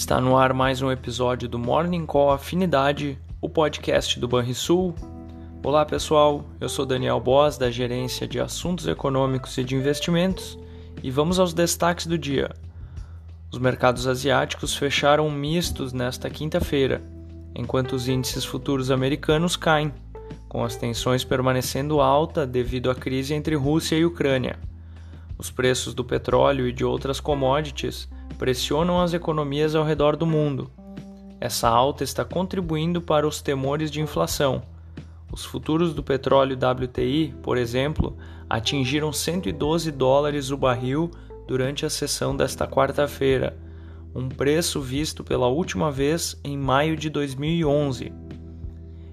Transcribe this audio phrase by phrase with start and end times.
[0.00, 4.94] Está no ar mais um episódio do Morning Call Afinidade, o podcast do Banrisul.
[5.62, 10.58] Olá pessoal, eu sou Daniel Boss da Gerência de Assuntos Econômicos e de Investimentos
[11.02, 12.50] e vamos aos destaques do dia.
[13.52, 17.02] Os mercados asiáticos fecharam mistos nesta quinta-feira,
[17.54, 19.92] enquanto os índices futuros americanos caem,
[20.48, 24.58] com as tensões permanecendo alta devido à crise entre Rússia e Ucrânia.
[25.36, 28.08] Os preços do petróleo e de outras commodities
[28.40, 30.70] pressionam as economias ao redor do mundo.
[31.38, 34.62] Essa alta está contribuindo para os temores de inflação.
[35.30, 38.16] Os futuros do petróleo WTI, por exemplo,
[38.48, 41.10] atingiram 112 dólares o barril
[41.46, 43.54] durante a sessão desta quarta-feira,
[44.14, 48.10] um preço visto pela última vez em maio de 2011.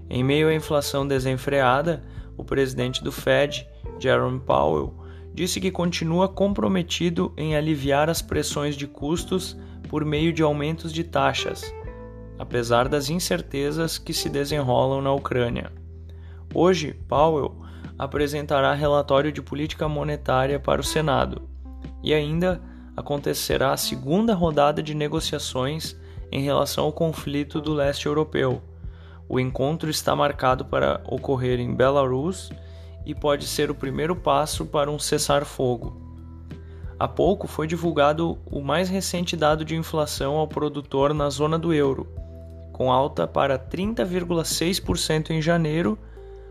[0.09, 2.01] Em meio à inflação desenfreada,
[2.37, 3.67] o presidente do Fed,
[3.99, 4.93] Jerome Powell,
[5.37, 9.55] disse que continua comprometido em aliviar as pressões de custos
[9.87, 11.71] por meio de aumentos de taxas,
[12.39, 15.71] apesar das incertezas que se desenrolam na Ucrânia.
[16.51, 17.55] Hoje, Powell
[17.99, 21.47] apresentará relatório de política monetária para o Senado
[22.03, 22.59] e ainda
[22.95, 25.95] acontecerá a segunda rodada de negociações
[26.31, 28.59] em relação ao conflito do leste europeu.
[29.29, 32.49] O encontro está marcado para ocorrer em Belarus
[33.07, 35.95] e pode ser o primeiro passo para um cessar-fogo.
[36.99, 41.73] Há pouco foi divulgado o mais recente dado de inflação ao produtor na zona do
[41.73, 42.05] euro,
[42.73, 45.97] com alta para 30,6% em janeiro,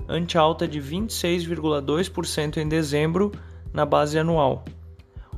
[0.08, 3.32] ante alta de 26,2% em dezembro
[3.70, 4.64] na base anual.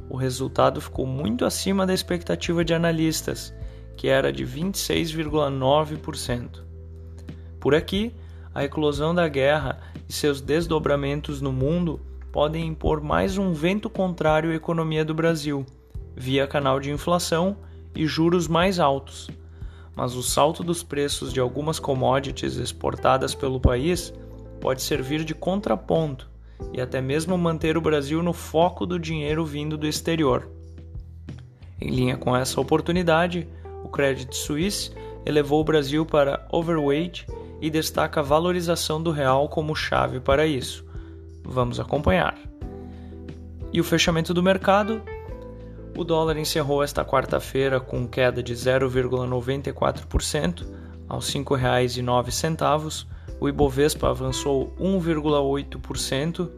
[0.08, 3.52] O resultado ficou muito acima da expectativa de analistas,
[3.96, 6.62] que era de 26,9%.
[7.58, 8.14] Por aqui,
[8.54, 12.00] a eclosão da guerra e seus desdobramentos no mundo
[12.32, 15.66] podem impor mais um vento contrário à economia do Brasil,
[16.16, 17.56] via canal de inflação
[17.94, 19.28] e juros mais altos.
[19.94, 24.12] Mas o salto dos preços de algumas commodities exportadas pelo país
[24.60, 26.28] pode servir de contraponto
[26.72, 30.48] e até mesmo manter o Brasil no foco do dinheiro vindo do exterior.
[31.80, 33.48] Em linha com essa oportunidade,
[33.84, 34.90] o Credit Suisse
[35.24, 37.26] elevou o Brasil para overweight
[37.60, 40.84] e destaca a valorização do real como chave para isso.
[41.42, 42.38] Vamos acompanhar.
[43.72, 45.02] E o fechamento do mercado?
[45.96, 50.64] O dólar encerrou esta quarta-feira com queda de 0,94%
[51.08, 53.06] aos R$ 5,09.
[53.40, 56.48] O Ibovespa avançou 1,8%,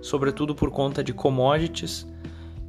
[0.00, 2.06] sobretudo por conta de commodities,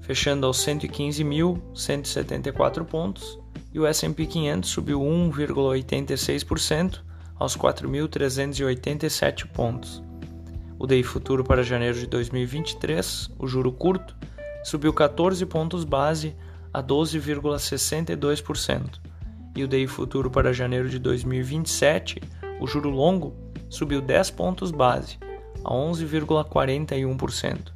[0.02, 3.40] fechando aos 115.174 pontos,
[3.74, 7.02] e o S&P 500 subiu 1,86%
[7.36, 10.02] aos 4.387 pontos.
[10.78, 14.16] O DI futuro para janeiro de 2023, o juro curto,
[14.64, 16.36] subiu 14 pontos base
[16.74, 19.00] a 12,62%,
[19.56, 22.22] e o DI futuro para janeiro de 2027,
[22.60, 23.34] o juro longo,
[23.70, 25.18] subiu 10 pontos base
[25.64, 27.74] a 11,41%.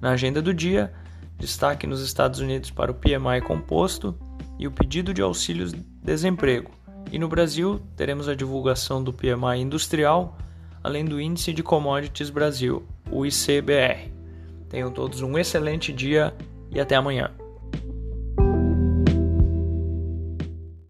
[0.00, 0.92] Na agenda do dia,
[1.38, 4.18] destaque nos Estados Unidos para o PMI composto
[4.58, 5.72] e o pedido de auxílios
[6.02, 6.70] desemprego,
[7.12, 10.36] e no Brasil, teremos a divulgação do PMI industrial,
[10.82, 14.12] além do Índice de Commodities Brasil, o ICBR.
[14.68, 16.34] Tenham todos um excelente dia
[16.70, 17.30] e até amanhã.